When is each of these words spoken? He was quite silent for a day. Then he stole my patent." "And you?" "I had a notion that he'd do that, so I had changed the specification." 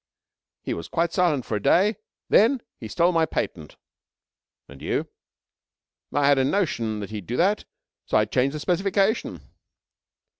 He 0.63 0.73
was 0.73 0.87
quite 0.87 1.13
silent 1.13 1.45
for 1.45 1.55
a 1.55 1.61
day. 1.61 1.97
Then 2.27 2.63
he 2.79 2.87
stole 2.87 3.11
my 3.11 3.27
patent." 3.27 3.75
"And 4.67 4.81
you?" 4.81 5.07
"I 6.11 6.25
had 6.25 6.39
a 6.39 6.43
notion 6.43 7.01
that 7.01 7.11
he'd 7.11 7.27
do 7.27 7.37
that, 7.37 7.65
so 8.07 8.17
I 8.17 8.21
had 8.21 8.31
changed 8.31 8.55
the 8.55 8.59
specification." 8.59 9.41